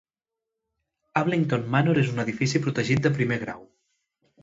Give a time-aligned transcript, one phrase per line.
[1.21, 3.65] Ablington Manor és un edifici protegit de primer grau.